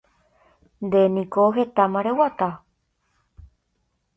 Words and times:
Ndéniko 0.85 1.41
hetama 1.57 1.99
reguata 2.07 2.49